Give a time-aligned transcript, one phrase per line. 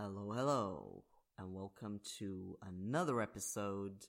[0.00, 1.02] Hello, hello,
[1.38, 4.06] and welcome to another episode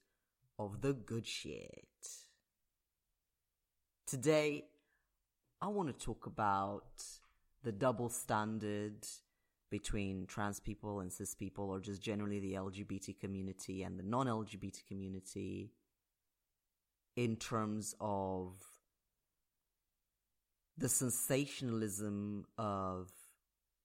[0.59, 2.07] of The Good Sheet.
[4.05, 4.65] Today,
[5.59, 7.03] I want to talk about
[7.63, 9.07] the double standard
[9.71, 14.27] between trans people and cis people, or just generally the LGBT community and the non
[14.27, 15.71] LGBT community,
[17.15, 18.61] in terms of
[20.77, 23.09] the sensationalism of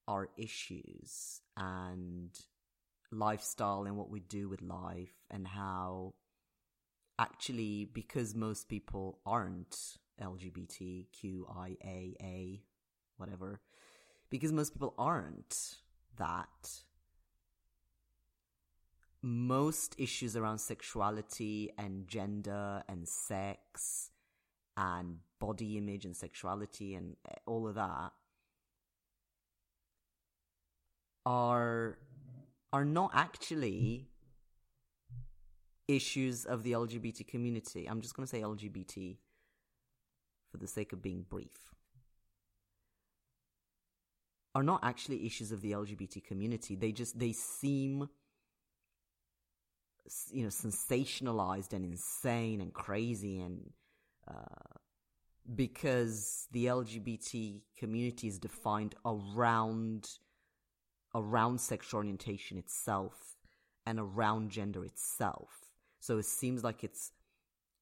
[0.07, 2.30] our issues and
[3.11, 6.14] lifestyle and what we do with life and how
[7.18, 11.40] actually because most people aren't LGBTQIAA
[13.17, 13.61] whatever
[14.31, 15.76] because most people aren't
[16.18, 16.82] that
[19.23, 24.11] most issues around sexuality and gender and sex
[24.76, 28.12] and body image and sexuality and all of that
[31.27, 31.99] are
[32.73, 34.09] are not actually
[35.87, 37.87] issues of the LGBT community.
[37.89, 39.17] I'm just going to say LGBT
[40.51, 41.75] for the sake of being brief.
[44.55, 46.77] Are not actually issues of the LGBT community.
[46.77, 48.09] They just they seem
[50.31, 53.70] you know sensationalized and insane and crazy and
[54.29, 54.79] uh,
[55.55, 60.09] because the LGBT community is defined around
[61.15, 63.37] around sexual orientation itself
[63.87, 65.70] and around gender itself.
[66.01, 67.12] So it seems like it's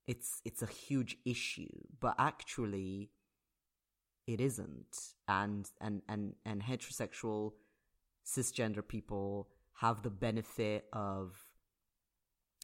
[0.06, 1.68] it's it's a huge issue,
[2.00, 3.10] but actually
[4.26, 5.14] it isn't.
[5.28, 7.52] And and and and heterosexual
[8.26, 11.46] cisgender people have the benefit of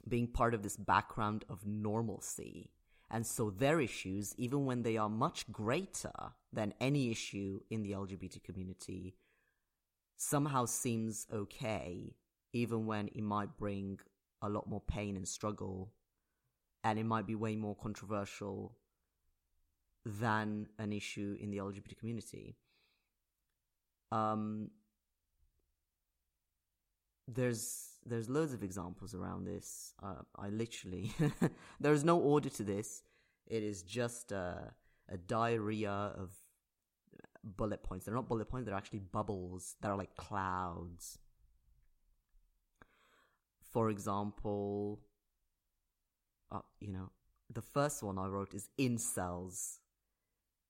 [0.09, 2.71] being part of this background of normalcy.
[3.11, 6.13] And so their issues, even when they are much greater
[6.53, 9.15] than any issue in the LGBT community,
[10.19, 12.15] somehow seems okay,
[12.53, 13.99] even when it might bring
[14.43, 15.93] a lot more pain and struggle,
[16.85, 18.77] and it might be way more controversial
[20.05, 22.57] than an issue in the LGBT community.
[24.13, 24.71] Um,
[27.27, 29.93] there's there's loads of examples around this.
[30.03, 31.13] Uh, I literally
[31.81, 33.03] there is no order to this.
[33.47, 34.73] It is just a,
[35.09, 36.33] a diarrhea of
[37.57, 38.05] bullet points.
[38.05, 41.19] They're not bullet points, they're actually bubbles that are like clouds.
[43.73, 45.01] For example,
[46.51, 47.11] uh, you know,
[47.53, 49.79] the first one I wrote is incels,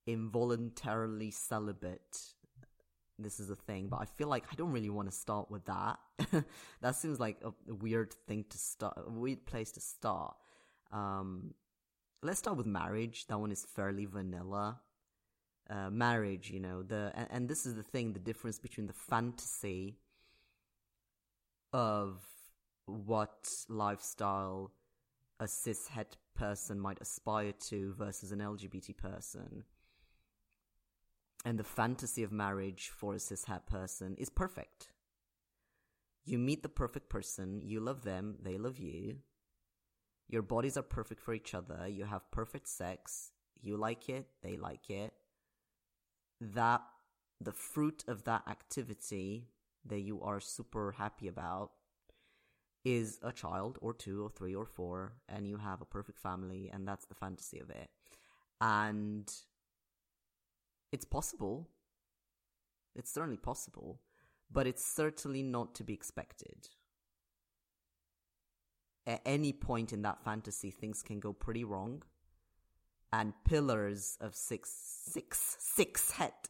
[0.05, 2.17] involuntarily celibate.
[3.17, 5.65] This is a thing, but I feel like I don't really want to start with
[5.65, 5.99] that.
[6.81, 10.35] that seems like a, weird thing to start, a weird place to start.
[10.91, 11.53] Um,
[12.23, 13.27] let's start with marriage.
[13.27, 14.79] That one is fairly vanilla
[15.69, 18.93] uh, marriage, you know, the and, and this is the thing, the difference between the
[18.93, 19.97] fantasy
[21.71, 22.23] of
[22.85, 24.71] what lifestyle
[25.39, 29.63] a cis cishet person might aspire to versus an LGBT person.
[31.45, 34.89] And the fantasy of marriage for a cis cishet person is perfect.
[36.25, 39.17] You meet the perfect person, you love them, they love you.
[40.27, 43.31] Your bodies are perfect for each other, you have perfect sex,
[43.61, 45.13] you like it, they like it
[46.39, 46.81] that
[47.41, 49.47] the fruit of that activity
[49.85, 51.71] that you are super happy about
[52.85, 56.69] is a child or two or three or four and you have a perfect family
[56.71, 57.89] and that's the fantasy of it.
[58.61, 59.31] And
[60.91, 61.67] it's possible.
[62.95, 63.99] It's certainly possible
[64.51, 66.69] but it's certainly not to be expected.
[69.05, 72.03] At any point in that fantasy things can go pretty wrong
[73.11, 76.49] and pillars of six, six, six het,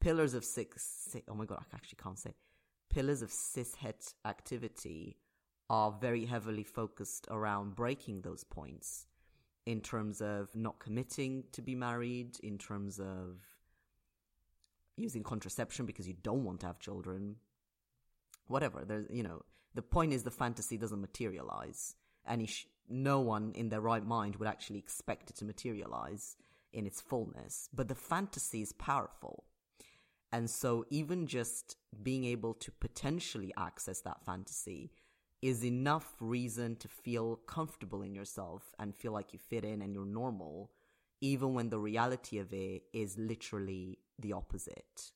[0.00, 2.34] pillars of six, six, oh my god, I actually can't say,
[2.88, 5.16] pillars of cis het activity
[5.68, 9.06] are very heavily focused around breaking those points
[9.66, 13.36] in terms of not committing to be married, in terms of
[14.96, 17.36] using contraception because you don't want to have children,
[18.46, 18.84] whatever.
[18.84, 19.42] There's, you know,
[19.74, 21.94] the point is the fantasy doesn't materialize.
[22.26, 26.36] And sh- no one in their right mind would actually expect it to materialize
[26.72, 27.68] in its fullness.
[27.72, 29.44] But the fantasy is powerful.
[30.32, 34.92] And so even just being able to potentially access that fantasy
[35.42, 39.94] is enough reason to feel comfortable in yourself and feel like you fit in and
[39.94, 40.70] you're normal,
[41.20, 45.10] even when the reality of it is literally the opposite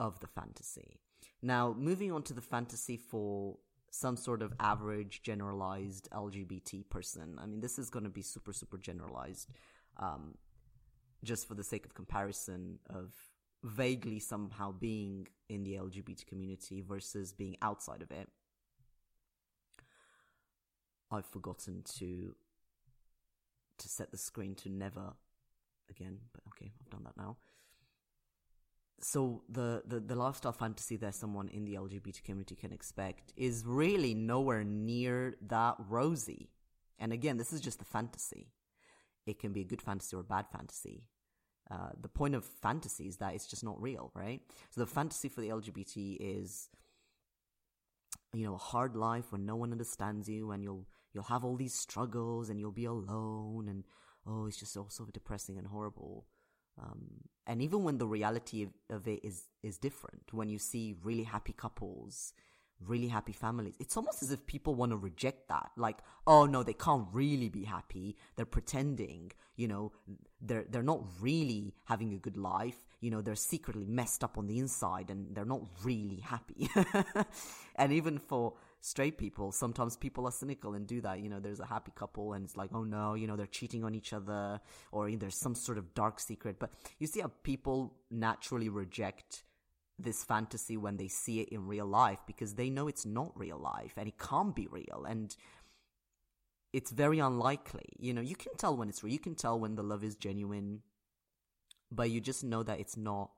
[0.00, 1.00] of the fantasy.
[1.40, 3.56] Now, moving on to the fantasy for
[3.90, 7.38] some sort of average generalized LGBT person.
[7.40, 9.50] I mean, this is going to be super, super generalized,
[9.96, 10.36] um,
[11.24, 13.12] just for the sake of comparison of
[13.64, 18.28] vaguely somehow being in the LGBT community versus being outside of it.
[21.10, 22.34] I've forgotten to
[23.78, 25.12] to set the screen to never
[25.88, 27.36] again, but okay, I've done that now.
[29.00, 33.64] So the, the, the lifestyle fantasy that someone in the LGBT community can expect is
[33.64, 36.50] really nowhere near that rosy.
[36.98, 38.48] And again, this is just a fantasy.
[39.24, 41.04] It can be a good fantasy or a bad fantasy.
[41.70, 44.40] Uh, the point of fantasy is that it's just not real, right?
[44.70, 46.68] So the fantasy for the LGBT is,
[48.32, 51.56] you know, a hard life when no one understands you and you'll, you'll have all
[51.56, 53.84] these struggles and you'll be alone and,
[54.26, 56.26] oh, it's just all so depressing and horrible.
[56.80, 60.94] Um, and even when the reality of, of, it is is different, when you see
[61.02, 62.34] really happy couples,
[62.86, 65.70] really happy families, it's almost as if people want to reject that.
[65.76, 68.16] Like, oh no, they can't really be happy.
[68.36, 69.32] They're pretending.
[69.56, 69.92] You know,
[70.40, 72.78] they're they're not really having a good life.
[73.00, 76.68] You know, they're secretly messed up on the inside, and they're not really happy.
[77.76, 81.20] and even for straight people, sometimes people are cynical and do that.
[81.20, 83.84] You know, there's a happy couple and it's like, oh no, you know, they're cheating
[83.84, 84.60] on each other
[84.92, 86.58] or there's some sort of dark secret.
[86.58, 89.44] But you see how people naturally reject
[89.98, 93.58] this fantasy when they see it in real life because they know it's not real
[93.58, 95.04] life and it can't be real.
[95.08, 95.34] And
[96.72, 97.86] it's very unlikely.
[97.98, 99.12] You know, you can tell when it's real.
[99.12, 100.82] You can tell when the love is genuine,
[101.90, 103.30] but you just know that it's not,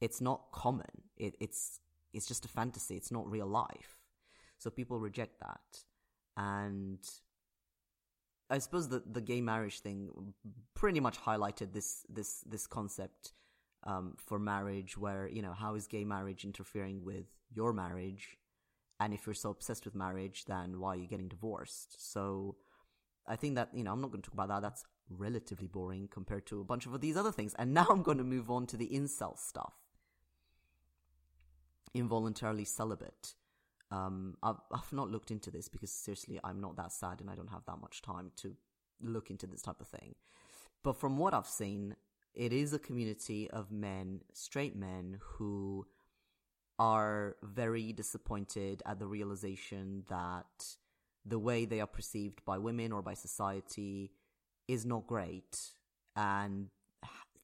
[0.00, 1.02] it's not common.
[1.16, 1.80] It, it's,
[2.14, 2.96] it's just a fantasy.
[2.96, 4.01] It's not real life.
[4.62, 5.84] So people reject that.
[6.36, 7.00] And
[8.48, 10.34] I suppose the, the gay marriage thing
[10.74, 13.32] pretty much highlighted this, this, this concept,
[13.84, 18.36] um, for marriage where, you know, how is gay marriage interfering with your marriage?
[19.00, 21.96] And if you're so obsessed with marriage, then why are you getting divorced?
[22.12, 22.54] So
[23.26, 24.62] I think that, you know, I'm not going to talk about that.
[24.62, 27.52] That's relatively boring compared to a bunch of these other things.
[27.58, 29.74] And now I'm going to move on to the incel stuff.
[31.94, 33.34] Involuntarily celibate.
[33.92, 37.34] Um, I've, I've not looked into this because seriously, I'm not that sad and I
[37.34, 38.56] don't have that much time to
[39.00, 40.14] look into this type of thing.
[40.82, 41.94] But from what I've seen,
[42.34, 45.86] it is a community of men, straight men, who
[46.78, 50.76] are very disappointed at the realization that
[51.24, 54.10] the way they are perceived by women or by society
[54.66, 55.58] is not great
[56.16, 56.68] and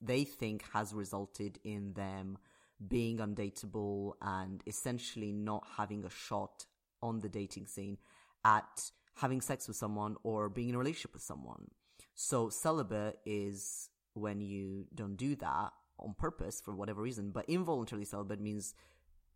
[0.01, 2.39] they think has resulted in them
[2.87, 6.67] being undateable and essentially not having a shot
[7.03, 7.99] on the dating scene
[8.45, 11.69] at having sex with someone or being in a relationship with someone.
[12.15, 18.05] So celibate is when you don't do that on purpose for whatever reason, but involuntarily
[18.05, 18.75] celibate means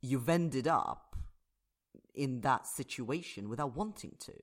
[0.00, 1.16] you've ended up
[2.14, 4.34] in that situation without wanting to.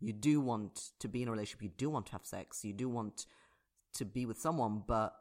[0.00, 2.72] You do want to be in a relationship, you do want to have sex, you
[2.72, 3.26] do want
[3.94, 5.14] to be with someone, but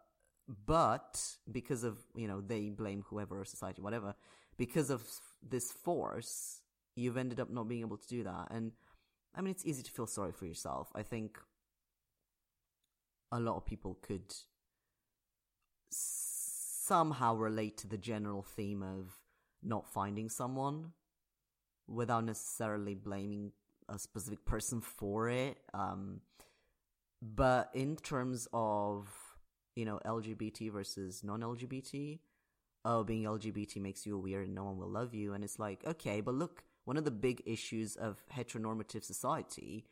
[0.47, 4.13] but because of you know they blame whoever society whatever
[4.57, 5.01] because of
[5.41, 6.61] this force
[6.95, 8.47] you've ended up not being able to do that.
[8.51, 8.71] And
[9.35, 10.91] i mean it's easy to feel sorry for yourself.
[10.95, 11.39] I think
[13.31, 14.33] a lot of people could
[15.89, 19.13] somehow relate to the general theme of
[19.63, 20.91] not finding someone
[21.87, 23.51] without necessarily blaming
[23.89, 25.57] a specific person for it.
[25.73, 26.21] Um,
[27.21, 29.07] but in terms of
[29.75, 32.19] you know, LGBT versus non-LGBT.
[32.85, 35.33] Oh, being LGBT makes you weird and no one will love you.
[35.33, 39.86] And it's like, okay, but look, one of the big issues of heteronormative society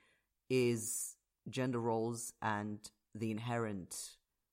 [0.50, 1.15] is
[1.50, 2.79] gender roles and
[3.15, 3.96] the inherent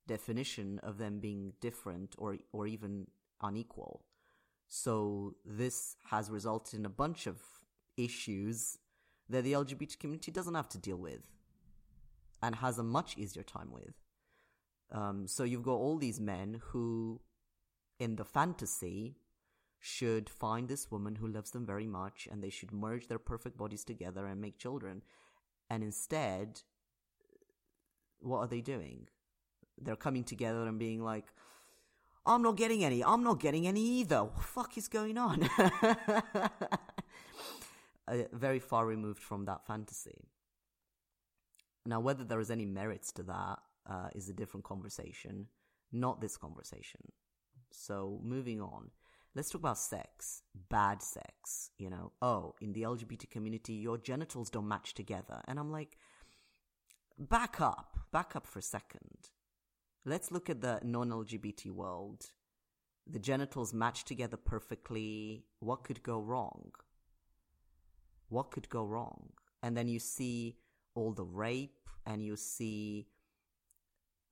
[0.07, 3.09] definition of them being different or, or even
[3.43, 4.05] unequal.
[4.69, 7.41] So this has resulted in a bunch of
[7.97, 8.79] issues
[9.29, 11.29] that the LGBT community doesn't have to deal with
[12.43, 13.95] and has a much easier time with.
[14.91, 17.21] Um, so you've got all these men who,
[17.99, 19.17] in the fantasy,
[19.81, 23.57] should find this woman who loves them very much and they should merge their perfect
[23.57, 25.03] bodies together and make children.
[25.71, 26.63] And instead,
[28.21, 29.09] what are they doing?
[29.81, 31.27] They're coming together and being like,
[32.27, 33.05] I'm not getting any.
[33.05, 34.25] I'm not getting any either.
[34.25, 35.49] What fuck is going on?
[38.09, 40.29] uh, very far removed from that fantasy.
[41.87, 45.47] Now, whether there is any merits to that uh, is a different conversation,
[45.93, 47.01] not this conversation.
[47.71, 48.91] So moving on,
[49.35, 51.71] let's talk about sex, bad sex.
[51.79, 55.97] You know, oh, in the LGBT community, your genitals don't match together, and I'm like,
[57.19, 59.31] back up, back up for a second.
[60.05, 62.27] Let's look at the non-LGBT world.
[63.07, 65.45] The genitals match together perfectly.
[65.61, 66.71] What could go wrong?
[68.29, 69.31] What could go wrong?
[69.63, 70.57] And then you see
[70.95, 73.09] all the rape, and you see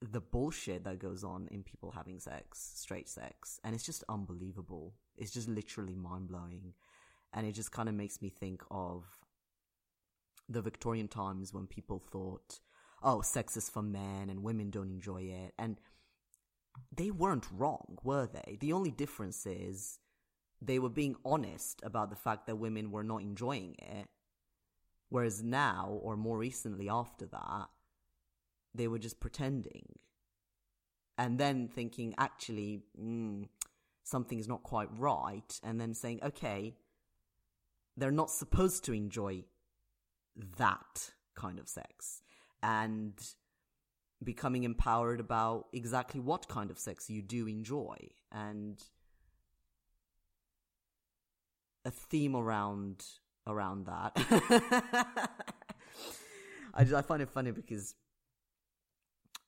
[0.02, 4.94] the bullshit that goes on in people having sex, straight sex, and it's just unbelievable.
[5.16, 6.74] It's just literally mind blowing.
[7.32, 9.04] And it just kind of makes me think of
[10.48, 12.60] the Victorian times when people thought,
[13.02, 15.54] oh, sex is for men and women don't enjoy it.
[15.58, 15.78] And
[16.94, 18.58] they weren't wrong, were they?
[18.60, 19.98] The only difference is
[20.60, 24.08] they were being honest about the fact that women were not enjoying it.
[25.08, 27.68] Whereas now, or more recently after that,
[28.76, 29.84] they were just pretending.
[31.18, 33.48] And then thinking, actually, mm,
[34.04, 35.58] something is not quite right.
[35.62, 36.74] And then saying, okay,
[37.96, 39.44] they're not supposed to enjoy
[40.58, 42.22] that kind of sex.
[42.62, 43.14] And
[44.22, 47.96] becoming empowered about exactly what kind of sex you do enjoy.
[48.30, 48.82] And
[51.84, 53.04] a theme around
[53.46, 54.12] around that.
[56.74, 57.94] I just I find it funny because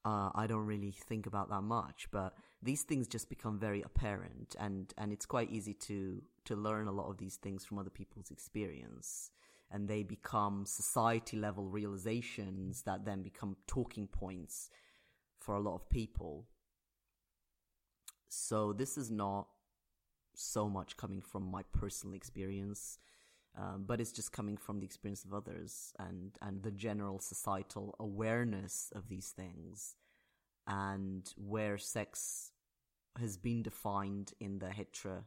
[0.05, 4.57] uh, I don't really think about that much, but these things just become very apparent,
[4.59, 7.91] and and it's quite easy to to learn a lot of these things from other
[7.91, 9.31] people's experience,
[9.71, 14.71] and they become society level realizations that then become talking points
[15.39, 16.47] for a lot of people.
[18.29, 19.49] So this is not
[20.35, 22.99] so much coming from my personal experience,
[23.59, 27.95] um, but it's just coming from the experience of others and and the general societal
[27.99, 29.97] awareness of these things,
[30.67, 32.53] and where sex
[33.19, 35.25] has been defined in the hetero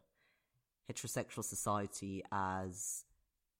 [0.91, 3.03] heterosexual society as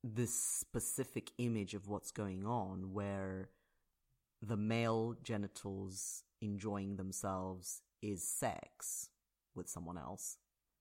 [0.04, 3.50] this specific image of what's going on, where
[4.42, 9.10] the male genitals enjoying themselves is sex
[9.54, 10.38] with someone else,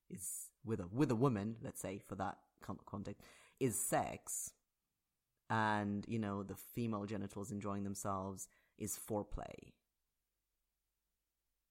[0.09, 3.21] is with a with a woman, let's say for that context,
[3.61, 4.51] is sex,
[5.49, 9.71] and you know the female genitals enjoying themselves is foreplay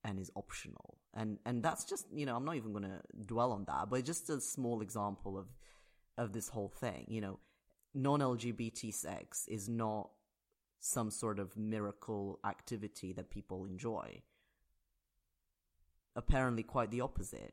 [0.05, 0.99] and is optional.
[1.13, 4.05] And and that's just you know i'm not even going to dwell on that but
[4.05, 5.49] just a small example of
[6.17, 7.39] of this whole thing you know.
[7.93, 10.11] Non-lgbt sex is not
[10.79, 14.23] some sort of miracle activity that people enjoy.
[16.15, 17.53] Apparently quite the opposite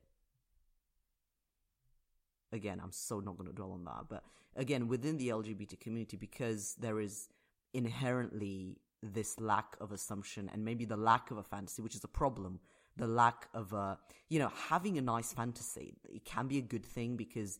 [2.51, 4.06] again, I'm so not going to dwell on that.
[4.10, 4.24] But
[4.56, 7.30] again, within the LGBT community, because there is
[7.74, 12.10] inherently this lack of assumption and maybe the lack of a fantasy, which is a
[12.10, 12.60] problem.
[12.96, 14.00] The lack of a,
[14.30, 15.94] you know, having a nice fantasy.
[16.10, 17.60] It can be a good thing because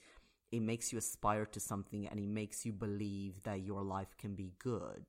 [0.51, 4.34] it makes you aspire to something and it makes you believe that your life can
[4.34, 5.06] be good.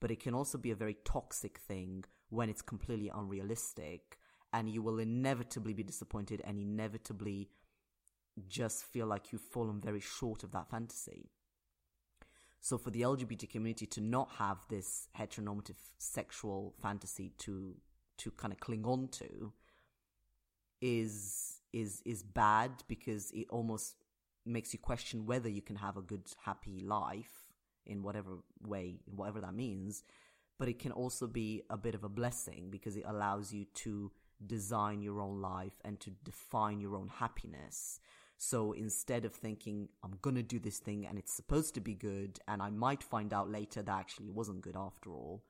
[0.00, 4.18] But it can also be a very toxic thing when it's completely unrealistic
[4.52, 7.48] and you will inevitably be disappointed and inevitably
[8.48, 11.30] just feel like you've fallen very short of that fantasy.
[12.60, 17.76] So for the LGBT community to not have this heteronormative sexual fantasy to
[18.18, 19.52] to kind of cling on to
[20.80, 23.96] is is is bad because it almost
[24.44, 27.48] makes you question whether you can have a good happy life
[27.86, 30.02] in whatever way whatever that means
[30.58, 34.12] but it can also be a bit of a blessing because it allows you to
[34.46, 38.00] design your own life and to define your own happiness
[38.44, 42.40] so instead of thinking, I'm gonna do this thing and it's supposed to be good,
[42.48, 45.44] and I might find out later that actually it wasn't good after all,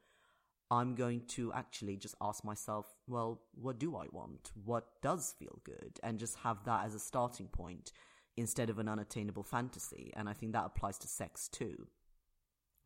[0.70, 4.50] I'm going to actually just ask myself, well, what do I want?
[4.62, 6.00] What does feel good?
[6.02, 7.92] And just have that as a starting point
[8.36, 10.12] instead of an unattainable fantasy.
[10.14, 11.86] And I think that applies to sex too,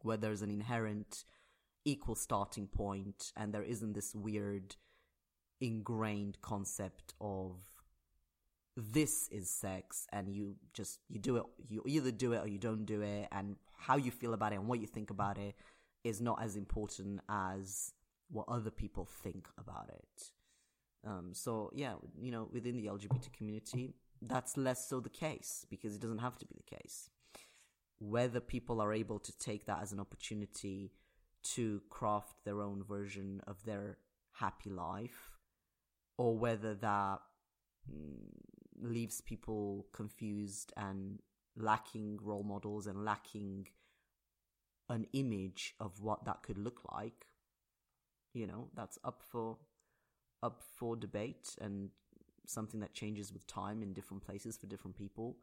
[0.02, 1.24] where there's an inherent
[1.84, 4.76] equal starting point and there isn't this weird
[5.60, 7.58] ingrained concept of
[8.76, 12.58] this is sex and you just you do it you either do it or you
[12.58, 15.54] don't do it and how you feel about it and what you think about it
[16.04, 17.92] is not as important as
[18.30, 20.30] what other people think about it.
[21.06, 25.94] Um, so yeah you know within the lgbt community that's less so the case because
[25.94, 27.10] it doesn't have to be the case.
[27.98, 30.92] Whether people are able to take that as an opportunity
[31.54, 33.98] to craft their own version of their
[34.32, 35.30] happy life
[36.18, 37.18] or whether that
[37.90, 38.28] mm,
[38.80, 41.20] leaves people confused and
[41.56, 43.68] lacking role models and lacking
[44.88, 47.26] an image of what that could look like.
[48.32, 49.56] You know that's up for
[50.42, 51.90] up for debate and
[52.46, 55.36] something that changes with time in different places for different people.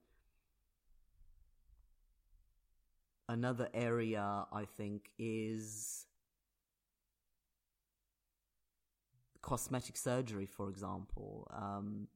[3.29, 6.05] Another area i think is
[9.41, 11.47] cosmetic surgery for example.
[11.53, 12.07] Um,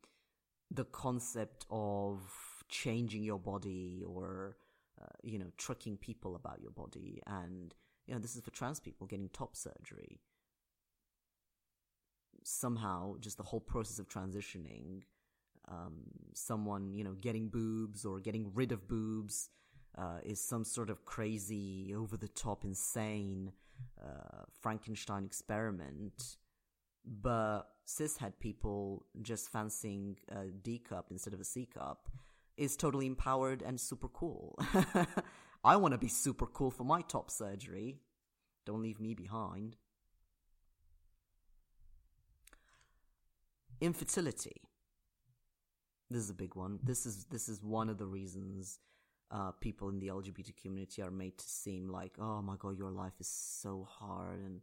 [0.71, 2.21] the concept of
[2.69, 4.57] changing your body or
[5.01, 7.73] uh, you know tricking people about your body and
[8.05, 10.19] you know this is for trans people getting top surgery
[12.47, 15.01] somehow just the whole process of transitioning,
[15.67, 15.95] um,
[16.33, 19.49] someone, you know, getting boobs or getting rid of boobs,
[19.97, 23.51] uh, is some sort of crazy, over the top, insane,
[24.01, 26.37] uh, Frankenstein experiment.
[27.07, 32.09] But cishet people just fancying a D cup instead of a C cup
[32.57, 34.59] is totally empowered and super cool.
[35.63, 38.01] I want to be super cool for my top surgery.
[38.65, 39.77] Don't leave me behind.
[43.79, 44.61] Infertility.
[46.09, 46.79] This is a big one.
[46.83, 48.79] This is this is one of the reasons
[49.29, 52.91] uh, people in the LGBT community are made to seem like, oh my god, your
[52.91, 54.61] life is so hard and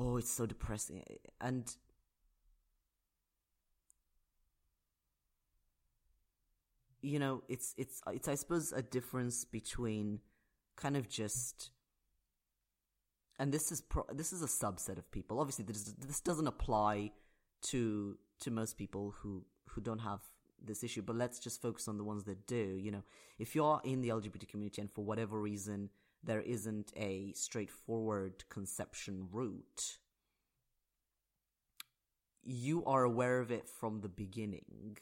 [0.00, 1.04] oh, it's so depressing.
[1.40, 1.70] And
[7.02, 10.20] you know, it's it's it's I suppose a difference between
[10.76, 11.70] kind of just
[13.38, 15.38] and this is pro- this is a subset of people.
[15.38, 17.12] Obviously, this this doesn't apply
[17.68, 20.20] to to most people who who don't have
[20.62, 21.02] this issue.
[21.02, 22.78] But let's just focus on the ones that do.
[22.80, 23.04] You know,
[23.38, 25.90] if you're in the LGBT community and for whatever reason
[26.22, 29.98] there isn't a straightforward conception route,
[32.42, 34.96] you are aware of it from the beginning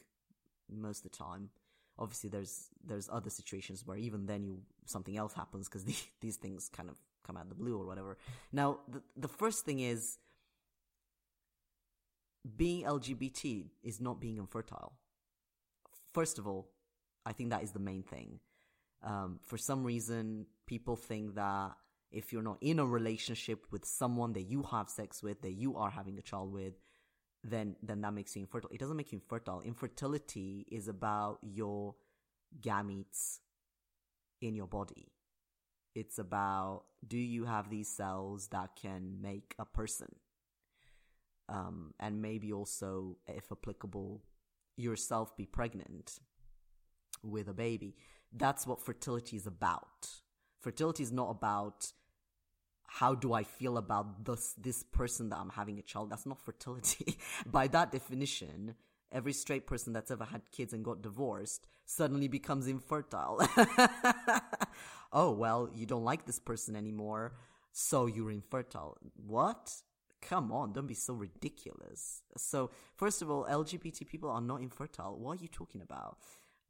[0.70, 1.50] most of the time
[1.98, 6.36] obviously there's there's other situations where even then you something else happens because the, these
[6.36, 8.16] things kind of come out of the blue or whatever.
[8.52, 10.18] Now the the first thing is
[12.56, 14.94] being LGBT is not being infertile.
[16.14, 16.70] First of all,
[17.26, 18.40] I think that is the main thing.
[19.02, 21.72] Um, for some reason, people think that
[22.12, 25.76] if you're not in a relationship with someone that you have sex with, that you
[25.76, 26.74] are having a child with,
[27.42, 28.70] then then that makes you infertile.
[28.72, 29.60] It doesn't make you infertile.
[29.62, 31.94] Infertility is about your
[32.60, 33.38] gametes
[34.40, 35.12] in your body.
[35.94, 40.14] It's about do you have these cells that can make a person?
[41.48, 44.22] Um, and maybe also, if applicable,
[44.76, 46.18] yourself be pregnant
[47.22, 47.96] with a baby.
[48.32, 50.08] That's what fertility is about.
[50.60, 51.92] Fertility is not about
[52.88, 56.10] how do I feel about this this person that I'm having a child?
[56.10, 57.18] That's not fertility.
[57.46, 58.74] By that definition,
[59.12, 63.40] every straight person that's ever had kids and got divorced suddenly becomes infertile.
[65.12, 67.34] oh, well, you don't like this person anymore,
[67.72, 68.96] so you're infertile.
[69.14, 69.72] What?
[70.20, 72.22] Come on, don't be so ridiculous.
[72.36, 75.16] So, first of all, LGBT people are not infertile.
[75.16, 76.18] What are you talking about?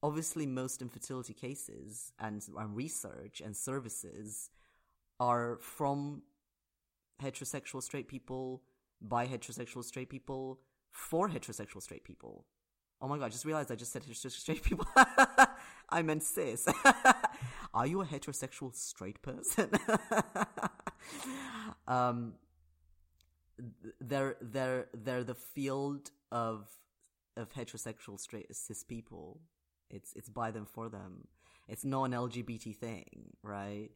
[0.03, 4.51] Obviously, most infertility cases and, and research and services
[5.19, 6.23] are from
[7.23, 8.63] heterosexual straight people,
[9.01, 12.45] by heterosexual straight people, for heterosexual straight people.
[13.01, 14.87] Oh my god, I just realized I just said heterosexual straight people.
[15.89, 16.67] I meant cis.
[17.75, 19.71] are you a heterosexual straight person?
[21.87, 22.35] um,
[24.01, 26.69] they're they're they're the field of
[27.37, 29.41] of heterosexual straight cis people.
[29.91, 31.29] It's it's by them for them.
[31.69, 33.91] It's not an LGBT thing, right?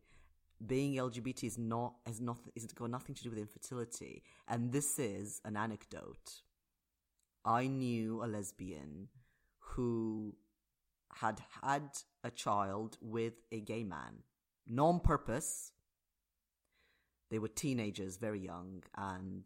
[0.66, 4.22] being LGBT is not has not is got nothing to do with infertility.
[4.48, 6.42] And this is an anecdote.
[7.44, 9.09] I knew a lesbian
[9.59, 10.37] who
[11.12, 11.83] had had
[12.22, 14.22] a child with a gay man,
[14.68, 15.72] non purpose.
[17.31, 19.44] They were teenagers, very young, and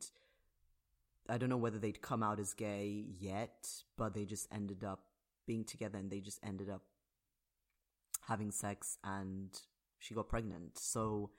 [1.28, 5.04] I don't know whether they'd come out as gay yet, but they just ended up
[5.46, 6.82] being together and they just ended up
[8.28, 9.50] having sex and
[9.98, 10.78] she got pregnant.
[10.78, 11.30] So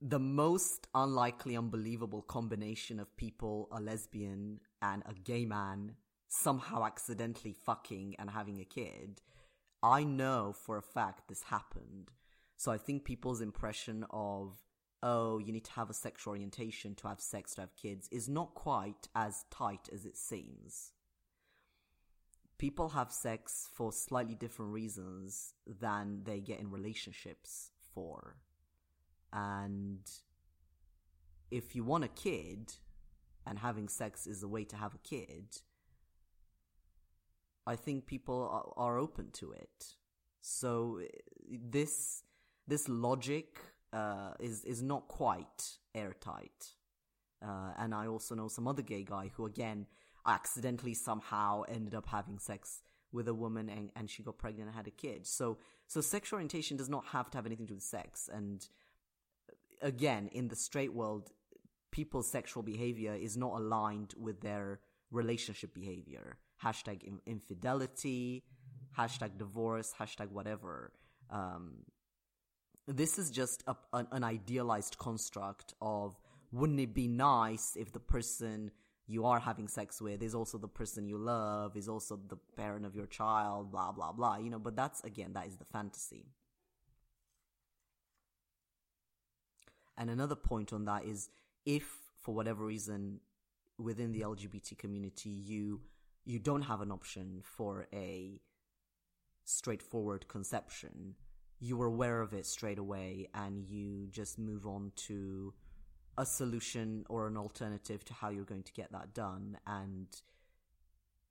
[0.00, 5.96] the most unlikely, unbelievable combination of people, a lesbian and a gay man,
[6.28, 9.20] somehow accidentally fucking and having a kid.
[9.82, 12.10] I know for a fact this happened.
[12.56, 14.58] So I think people's impression of,
[15.02, 18.28] oh, you need to have a sexual orientation to have sex to have kids is
[18.28, 20.92] not quite as tight as it seems
[22.60, 28.36] people have sex for slightly different reasons than they get in relationships for.
[29.32, 30.00] And
[31.50, 32.74] if you want a kid
[33.46, 35.46] and having sex is a way to have a kid,
[37.66, 38.38] I think people
[38.76, 39.96] are, are open to it.
[40.42, 41.00] So
[41.50, 42.24] this
[42.68, 43.58] this logic
[43.94, 46.60] uh, is is not quite airtight.
[47.42, 49.86] Uh, and I also know some other gay guy who again
[50.26, 54.76] accidentally somehow ended up having sex with a woman and, and she got pregnant and
[54.76, 55.26] had a kid.
[55.26, 58.28] So so sexual orientation does not have to have anything to do with sex.
[58.32, 58.66] And
[59.82, 61.30] again, in the straight world,
[61.90, 64.80] people's sexual behavior is not aligned with their
[65.10, 66.38] relationship behavior.
[66.62, 68.44] Hashtag infidelity,
[68.96, 70.92] hashtag divorce, hashtag whatever.
[71.30, 71.78] Um,
[72.86, 76.16] this is just a, an idealized construct of
[76.52, 78.70] wouldn't it be nice if the person
[79.10, 82.86] you are having sex with is also the person you love, is also the parent
[82.86, 86.26] of your child, blah, blah, blah, you know, but that's again, that is the fantasy.
[89.98, 91.28] And another point on that is
[91.66, 91.88] if
[92.22, 93.18] for whatever reason
[93.78, 95.80] within the LGBT community you
[96.24, 98.40] you don't have an option for a
[99.44, 101.16] straightforward conception,
[101.58, 105.52] you are aware of it straight away and you just move on to
[106.18, 109.58] a solution or an alternative to how you're going to get that done.
[109.66, 110.08] And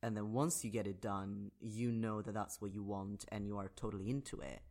[0.01, 3.45] and then once you get it done you know that that's what you want and
[3.45, 4.61] you are totally into it.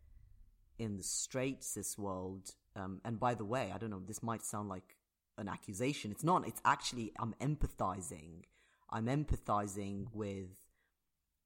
[0.79, 4.45] In the straight cis world um, and by the way i don't know this might
[4.45, 4.97] sound like
[5.39, 6.11] an accusation.
[6.11, 6.47] It's not.
[6.47, 8.45] It's actually i'm empathizing.
[8.91, 10.51] I'm empathizing with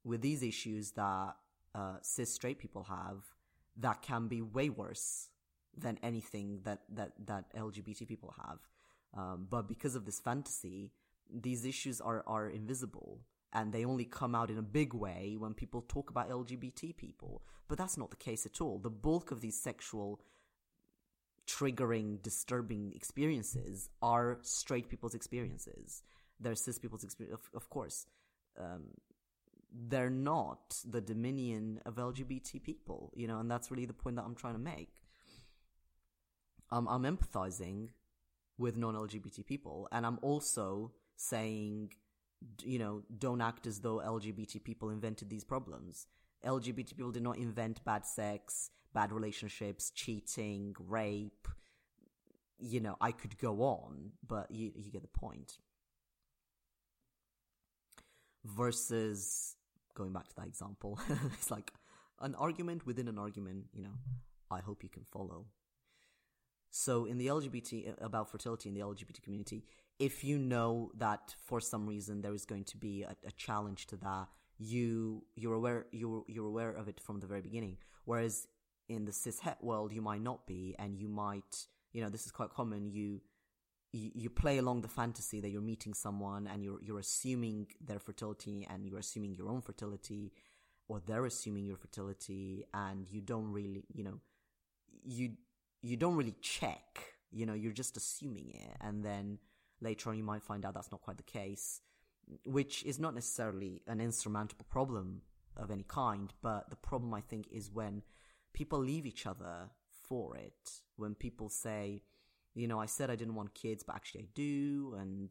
[0.05, 1.37] with these issues that
[1.75, 3.25] uh, cis straight people have
[3.77, 5.29] that can be way worse
[5.77, 8.59] than anything that that that LGBT people have.
[9.15, 10.93] Um, but because of this fantasy,
[11.31, 13.21] these issues are are invisible
[13.53, 17.43] and they only come out in a big way when people talk about LGBT people.
[17.69, 18.79] But that's not the case at all.
[18.79, 20.21] The bulk of these sexual
[21.47, 26.03] triggering, disturbing experiences are straight people's experiences.
[26.41, 28.07] They're cis people's experience, of, of course.
[28.59, 28.89] Um,
[29.89, 34.25] they're not the dominion of LGBT people, you know, and that's really the point that
[34.25, 34.89] I'm trying to make
[36.73, 37.91] um, I'm empathizing
[38.59, 41.93] with non-LGBT people, and I'm also saying,
[42.65, 46.07] you know, don't act as though LGBT people invented these problems.
[46.45, 51.47] LGBT people did not invent bad sex, bad relationships, cheating, rape.
[52.59, 55.59] You know, I could go on, but you, you get the point.
[58.45, 59.57] Versus,
[59.95, 60.99] going back to that example,
[61.35, 61.71] it's like
[62.21, 63.99] an argument within an argument, you know,
[64.51, 65.47] I hope you can follow.
[66.75, 69.63] So in the LGBT about fertility in the LGBT community,
[69.99, 73.87] if you know that for some reason there is going to be a, a challenge
[73.89, 77.77] to that, you you're aware you're you're aware of it from the very beginning.
[78.07, 78.49] Whereas
[78.89, 82.25] in the cis het world, you might not be, and you might you know this
[82.25, 82.91] is quite common.
[82.91, 83.21] You
[83.93, 87.99] you, you play along the fantasy that you're meeting someone and you're you're assuming their
[87.99, 90.33] fertility and you're assuming your own fertility
[90.89, 94.19] or they're assuming your fertility and you don't really you know
[95.05, 95.33] you
[95.83, 97.15] you don't really check.
[97.31, 99.39] You know, you're just assuming it, and then
[99.81, 101.81] later on you might find out that's not quite the case,
[102.45, 105.23] which is not necessarily an insurmountable problem
[105.57, 106.33] of any kind.
[106.43, 108.03] But the problem I think is when
[108.55, 109.71] people leave each other
[110.09, 110.81] for it.
[110.97, 112.03] When people say,
[112.55, 115.31] you know, I said I didn't want kids, but actually I do, and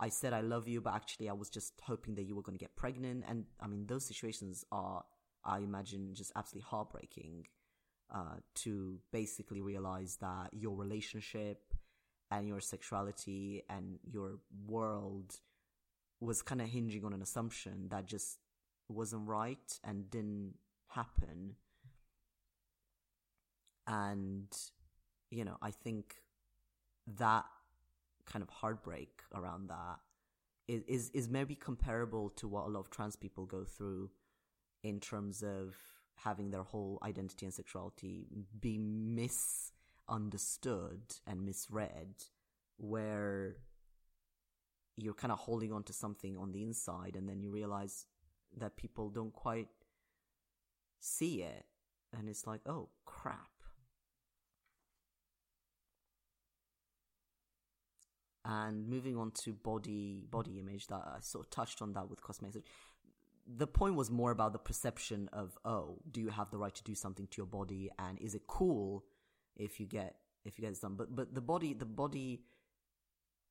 [0.00, 2.58] I said I love you, but actually I was just hoping that you were going
[2.58, 3.24] to get pregnant.
[3.28, 5.04] And I mean, those situations are,
[5.44, 7.46] I imagine, just absolutely heartbreaking
[8.14, 11.74] uh, to basically realize that your relationship
[12.30, 15.40] and your sexuality and your world
[16.20, 18.38] was kind of hinging on an assumption that just
[18.88, 20.54] wasn't right and didn't
[20.88, 21.56] happen.
[23.86, 24.48] And,
[25.30, 26.16] you know, I think
[27.18, 27.44] that
[28.24, 29.98] kind of heartbreak around that
[30.66, 34.10] is, is, is maybe comparable to what a lot of trans people go through
[34.82, 35.76] in terms of
[36.16, 38.26] having their whole identity and sexuality
[38.60, 42.14] be misunderstood and misread,
[42.78, 43.56] where
[44.96, 48.06] you're kind of holding on to something on the inside and then you realize
[48.56, 49.68] that people don't quite
[51.00, 51.64] see it.
[52.16, 53.50] And it's like, oh crap.
[58.44, 62.22] And moving on to body body image, that I sort of touched on that with
[62.22, 62.70] cosmetics
[63.46, 66.82] the point was more about the perception of oh do you have the right to
[66.82, 67.90] do something to your body?
[67.98, 69.04] And is it cool
[69.56, 72.42] if you get if you get some but but the body the body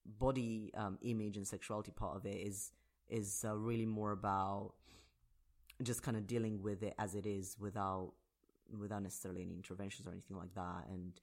[0.06, 2.72] body um, image and sexuality part of it is
[3.10, 4.74] is uh, really more about
[5.84, 8.14] just kind of dealing with it as it is without
[8.80, 10.88] without necessarily any interventions or anything like that.
[10.90, 11.20] And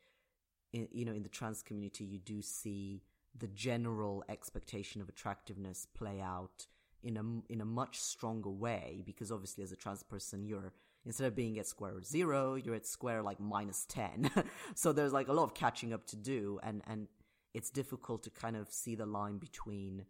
[0.73, 3.03] in, you know in the trans community you do see
[3.39, 6.67] the general expectation of attractiveness play out
[7.03, 10.73] in a in a much stronger way because obviously as a trans person you're
[11.05, 14.31] instead of being at square zero you're at square like minus 10
[14.75, 17.09] so there's like a lot of catching up to do and and
[17.55, 20.07] it's difficult to kind of see the line between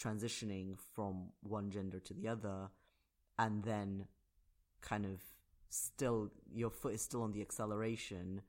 [0.00, 2.70] transitioning from one gender to the other
[3.38, 4.06] and then
[4.80, 5.20] kind of
[5.68, 8.42] still your foot is still on the acceleration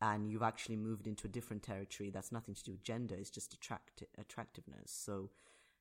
[0.00, 2.10] and you've actually moved into a different territory.
[2.10, 4.90] That's nothing to do with gender it's just attract attractiveness.
[4.90, 5.30] So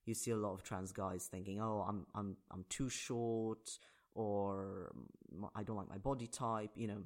[0.06, 3.78] you see a lot of trans guys thinking, "Oh, I'm I'm I'm too short,"
[4.16, 4.94] or
[5.56, 7.04] "I don't like my body type," you know,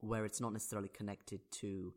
[0.00, 1.94] where it's not necessarily connected to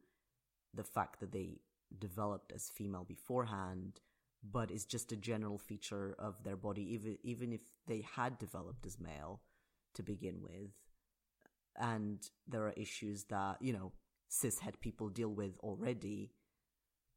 [0.74, 1.60] the fact that they
[1.98, 4.00] developed as female beforehand,
[4.44, 8.86] but is just a general feature of their body, even even if they had developed
[8.86, 9.42] as male
[9.96, 10.72] to begin with.
[11.76, 13.92] And there are issues that you know
[14.30, 16.32] cishet people deal with already.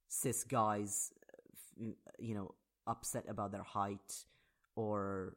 [0.08, 1.10] Cis guys,
[2.18, 2.54] you know,
[2.86, 4.24] upset about their height,
[4.76, 5.36] or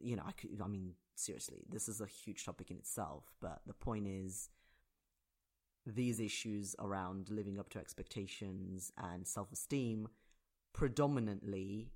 [0.00, 3.24] you know, I could, I mean, seriously, this is a huge topic in itself.
[3.40, 4.48] But the point is,
[5.86, 10.08] these issues around living up to expectations and self-esteem
[10.72, 11.90] predominantly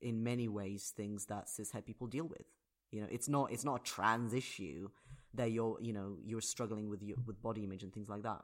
[0.00, 2.46] in many ways things that cishet people deal with
[2.90, 4.88] you know it's not it's not a trans issue
[5.34, 8.42] that you're you know you're struggling with your, with body image and things like that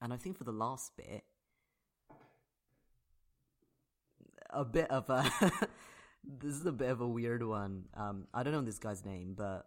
[0.00, 1.24] and i think for the last bit
[4.52, 5.30] a bit of a
[6.24, 7.84] this is a bit of a weird one.
[7.94, 9.66] Um i don't know this guy's name but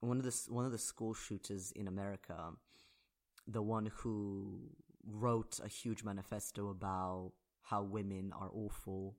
[0.00, 2.52] one of the one of the school shooters in America,
[3.46, 4.70] the one who
[5.06, 9.16] wrote a huge manifesto about how women are awful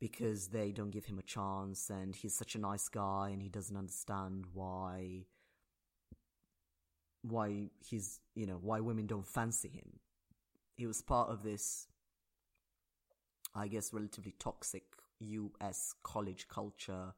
[0.00, 3.48] because they don't give him a chance and he's such a nice guy and he
[3.48, 5.26] doesn't understand why
[7.22, 10.00] why he's you know why women don't fancy him.
[10.76, 11.86] He was part of this
[13.54, 14.84] i guess relatively toxic
[15.60, 17.12] us college culture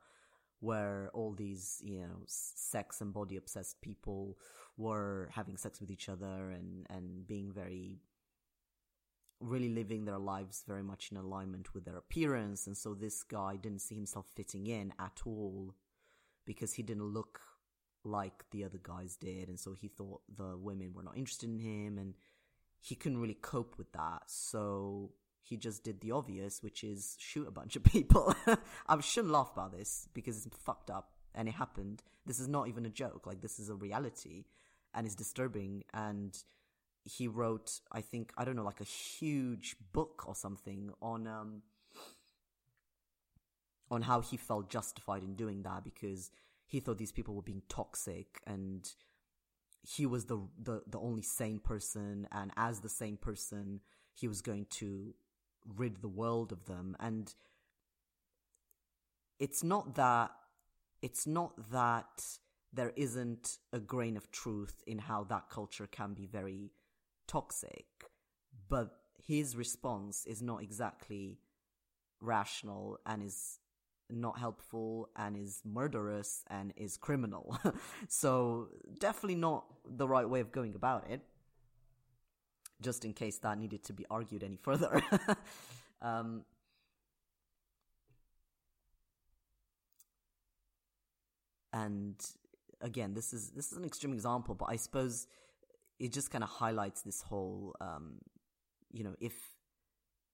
[0.62, 4.38] where all these, you know, sex and body obsessed people
[4.76, 7.98] were having sex with each other and, and being very,
[9.40, 12.68] really living their lives very much in alignment with their appearance.
[12.68, 15.74] And so this guy didn't see himself fitting in at all
[16.46, 17.40] because he didn't look
[18.04, 19.48] like the other guys did.
[19.48, 22.14] And so he thought the women were not interested in him and
[22.80, 24.22] he couldn't really cope with that.
[24.26, 25.10] So
[25.42, 28.34] he just did the obvious, which is shoot a bunch of people.
[28.88, 32.02] I shouldn't laugh about this because it's fucked up and it happened.
[32.24, 33.26] This is not even a joke.
[33.26, 34.44] Like this is a reality
[34.94, 35.82] and it's disturbing.
[35.92, 36.36] And
[37.04, 41.62] he wrote, I think, I don't know, like a huge book or something on, um,
[43.90, 46.30] on how he felt justified in doing that because
[46.66, 48.88] he thought these people were being toxic and
[49.82, 52.28] he was the, the, the only sane person.
[52.30, 53.80] And as the same person,
[54.14, 55.14] he was going to
[55.76, 57.34] rid the world of them and
[59.38, 60.30] it's not that
[61.00, 62.24] it's not that
[62.72, 66.70] there isn't a grain of truth in how that culture can be very
[67.26, 67.86] toxic
[68.68, 71.38] but his response is not exactly
[72.20, 73.58] rational and is
[74.10, 77.56] not helpful and is murderous and is criminal.
[78.08, 81.20] so definitely not the right way of going about it
[82.82, 85.02] just in case that needed to be argued any further.
[86.02, 86.44] um,
[91.72, 92.16] and
[92.80, 95.26] again, this is this is an extreme example, but I suppose
[95.98, 98.18] it just kind of highlights this whole, um,
[98.90, 99.34] you know, if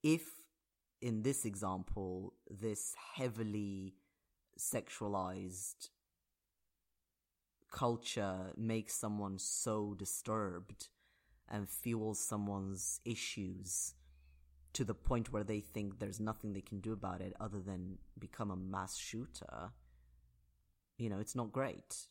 [0.02, 0.22] if
[1.00, 3.94] in this example, this heavily
[4.58, 5.90] sexualized
[7.70, 10.88] culture makes someone so disturbed
[11.50, 13.94] and fuels someone's issues
[14.74, 17.98] to the point where they think there's nothing they can do about it other than
[18.18, 19.72] become a mass shooter,
[20.98, 22.06] you know, it's not great.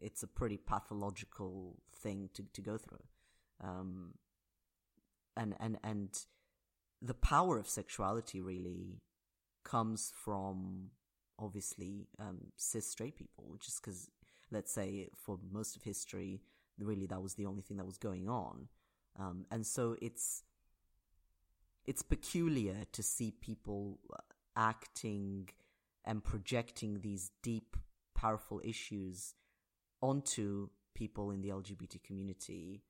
[0.00, 3.04] It's a pretty pathological thing to, to go through.
[3.62, 4.14] Um,
[5.36, 6.10] and, and, and
[7.00, 9.00] the power of sexuality really
[9.64, 10.90] comes from
[11.38, 14.08] obviously um, cis straight people, just because,
[14.50, 16.42] let's say, for most of history,
[16.78, 18.68] really that was the only thing that was going on.
[19.18, 20.42] Um, and so it's,
[21.86, 24.18] it's peculiar to see people uh,
[24.56, 25.48] acting
[26.04, 27.76] and projecting these deep,
[28.14, 29.34] powerful issues
[30.00, 32.82] onto people in the LGBT community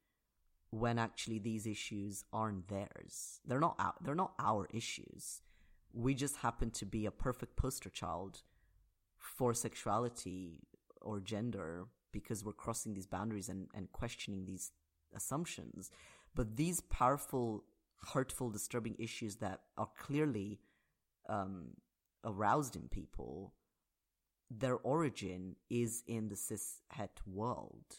[0.71, 3.41] when actually these issues aren't theirs.
[3.47, 5.41] They're not our, they're not our issues.
[5.93, 8.43] We just happen to be a perfect poster child
[9.17, 10.61] for sexuality
[11.01, 14.71] or gender because we're crossing these boundaries and, and questioning these
[15.15, 15.91] assumptions.
[16.35, 17.65] But these powerful,
[18.15, 20.61] hurtful, disturbing issues that are clearly
[21.29, 21.73] um,
[22.25, 23.53] aroused in people,
[24.51, 27.99] their origin is in the cis-het world.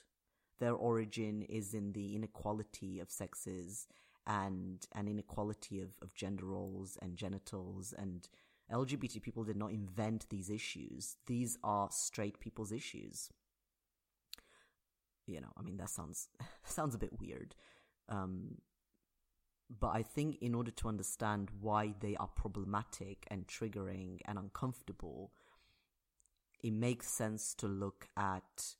[0.59, 3.87] Their origin is in the inequality of sexes
[4.25, 8.27] and an inequality of, of gender roles and genitals and
[8.71, 11.17] LGBT people did not invent these issues.
[11.27, 13.29] These are straight people's issues
[15.27, 16.29] you know, I mean, that sounds
[16.65, 17.55] sounds a bit weird.
[18.09, 18.57] Um,
[19.79, 25.31] but I think in order to understand why they are problematic and triggering and uncomfortable,
[26.63, 28.75] it makes sense to look at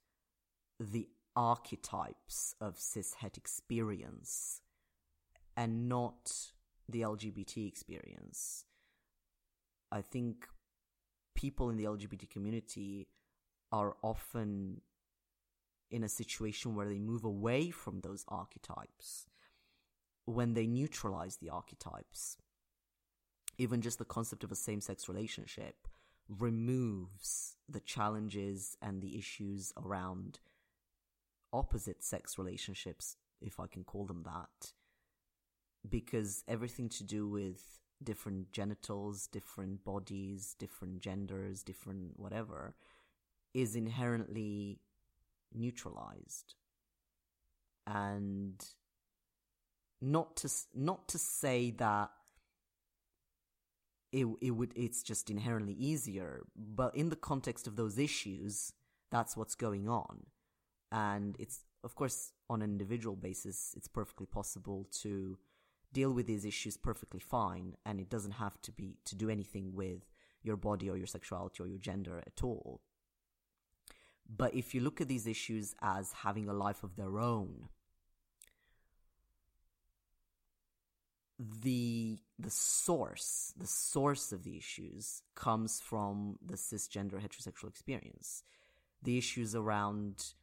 [0.79, 4.61] the archetypes of cishet experience
[5.57, 6.31] and not
[6.87, 8.65] the LGBT experience.
[9.91, 10.47] I think
[11.35, 13.07] people in the LGBT community
[13.71, 14.81] are often
[15.91, 19.27] in a situation where they move away from those archetypes
[20.25, 22.37] when they neutralize the archetypes.
[23.57, 25.87] Even just the concept of a same sex relationship
[26.27, 30.39] removes the challenges and the issues around
[31.53, 34.73] opposite sex relationships, if I can call them that,
[35.87, 42.75] because everything to do with different genitals, different bodies, different genders, different whatever,
[43.53, 44.79] is inherently
[45.55, 46.55] neutralized.
[47.87, 48.63] And
[50.01, 52.11] not to not to say that
[54.11, 58.71] it it would it's just inherently easier, but in the context of those issues,
[59.11, 60.25] that's what's going on,
[60.91, 65.37] and it's of course on an individual basis, it's perfectly possible to
[65.93, 69.73] deal with these issues perfectly fine, and it doesn't have to be to do anything
[69.73, 70.05] with
[70.43, 72.81] your body or your sexuality or your gender at all.
[74.35, 77.69] But if you look at these issues as having a life of their own,
[81.37, 88.43] the the source the source of the issues comes from the cisgender heterosexual experience.
[89.03, 90.33] The issues around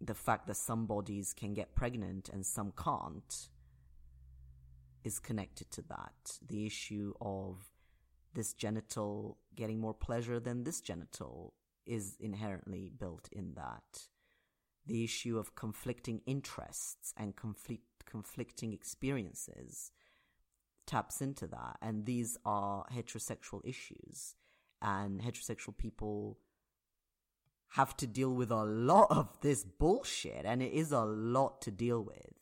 [0.00, 3.48] the fact that some bodies can get pregnant and some can't
[5.04, 6.38] is connected to that.
[6.46, 7.70] The issue of
[8.32, 11.54] this genital getting more pleasure than this genital
[11.86, 14.08] is inherently built in that
[14.86, 19.90] the issue of conflicting interests and conflict conflicting experiences
[20.86, 21.76] taps into that.
[21.80, 24.34] And these are heterosexual issues.
[24.82, 26.38] And heterosexual people
[27.70, 30.44] have to deal with a lot of this bullshit.
[30.44, 32.34] And it is a lot to deal with.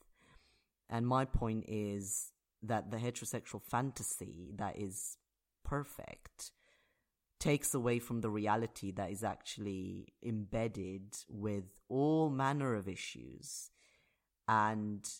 [0.91, 5.17] And my point is that the heterosexual fantasy that is
[5.65, 6.53] perfect
[7.43, 13.73] takes away from the reality that is actually embedded with all manner of issues
[14.47, 15.11] and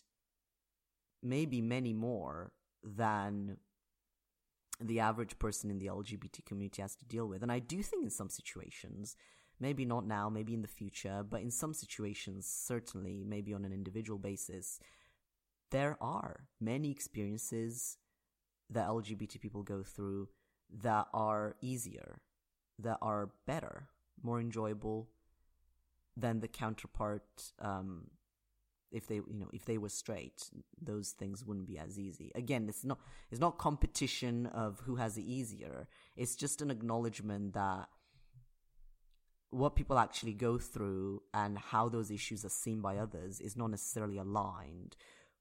[1.21, 3.57] maybe many more than
[4.79, 7.43] the average person in the LGBT community has to deal with.
[7.43, 9.17] And I do think in some situations,
[9.59, 13.73] maybe not now, maybe in the future, but in some situations, certainly, maybe on an
[13.73, 14.79] individual basis,
[15.71, 17.97] there are many experiences
[18.69, 20.29] that LGBT people go through
[20.81, 22.19] that are easier,
[22.79, 23.87] that are better,
[24.21, 25.09] more enjoyable
[26.15, 28.07] than the counterpart um,
[28.91, 32.31] if they you know if they were straight those things wouldn't be as easy.
[32.35, 32.99] Again it's not
[33.31, 35.87] it's not competition of who has it easier.
[36.15, 37.89] It's just an acknowledgement that
[39.49, 43.69] what people actually go through and how those issues are seen by others is not
[43.69, 44.95] necessarily aligned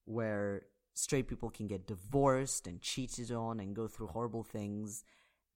[0.05, 0.63] where
[0.95, 5.05] straight people can get divorced and cheated on and go through horrible things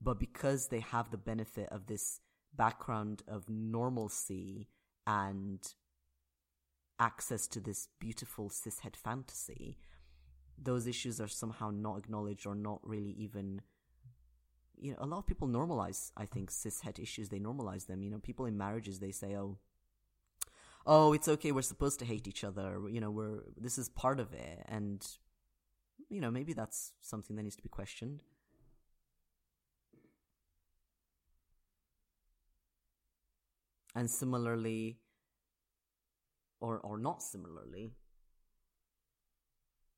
[0.00, 2.20] but because they have the benefit of this
[2.54, 4.68] background of normalcy
[5.06, 5.74] and
[6.98, 9.78] access to this beautiful cishet fantasy,
[10.58, 13.60] those issues are somehow not acknowledged or not really even
[14.78, 17.28] you know a lot of people normalize i think cishet issues.
[17.28, 18.02] They normalize them.
[18.02, 19.58] You know people in marriages they say oh
[20.86, 21.52] oh it's okay.
[21.52, 22.80] We're supposed to hate each other.
[22.88, 24.64] You know we're this is part of it.
[24.66, 25.06] And
[26.08, 28.22] you know maybe that's something that needs to be questioned
[33.96, 34.98] and similarly
[36.60, 37.90] or or not similarly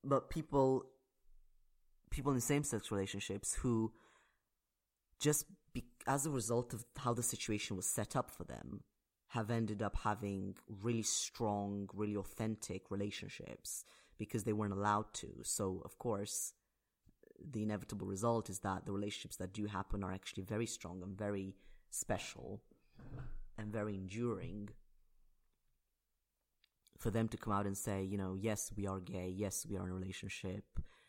[0.04, 0.86] but people
[2.10, 3.92] people in same sex relationships who
[5.20, 8.82] just be, as a result of how the situation was set up for them
[9.32, 13.84] have ended up having really strong really authentic relationships
[14.16, 15.28] because they weren't allowed to.
[15.42, 16.54] So of course
[17.52, 21.16] the inevitable result is that the relationships that do happen are actually very strong and
[21.16, 21.54] very
[21.90, 22.62] special
[23.58, 24.70] and very enduring
[26.96, 29.76] for them to come out and say, you know, yes, we are gay, yes, we
[29.76, 30.64] are in a relationship,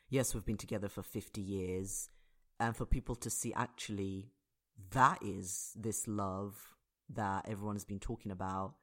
[0.09, 2.09] yes, we've been together for 50 years,
[2.59, 4.31] and for people to see actually
[4.91, 6.75] that is this love
[7.09, 8.75] that everyone has been talking about.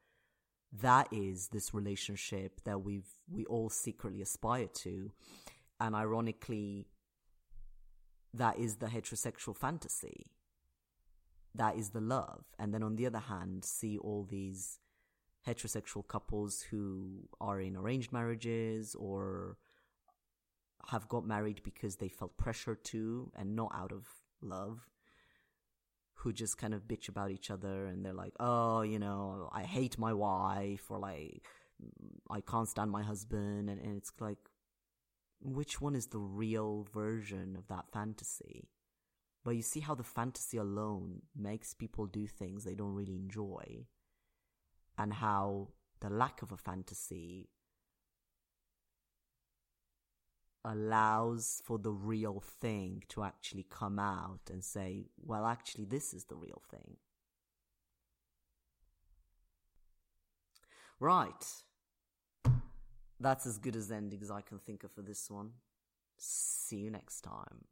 [0.81, 5.11] That is this relationship that we've we all secretly aspire to,
[5.79, 6.87] and ironically,
[8.33, 10.25] that is the heterosexual fantasy.
[11.57, 14.79] That is the love, and then on the other hand, see all these
[15.47, 19.57] heterosexual couples who are in arranged marriages or
[20.87, 24.05] have got married because they felt pressure to and not out of
[24.41, 24.89] love
[26.15, 29.63] who just kind of bitch about each other and they're like oh you know i
[29.63, 31.43] hate my wife or like
[31.81, 34.37] mm, I can't stand my husband, and, and it's like,
[35.41, 38.69] which one is the real version of that fantasy?
[39.47, 43.85] But you see how the fantasy alone makes people do things they don't really enjoy,
[44.97, 45.69] and how
[46.01, 47.47] the lack of a fantasy
[50.65, 56.25] allows for the real thing to actually come out and say, well, actually, this is
[56.25, 56.97] the real thing.
[60.99, 61.45] Right.
[63.17, 65.51] That's as good as ending as I can think of for this one.
[66.17, 67.63] See you next time.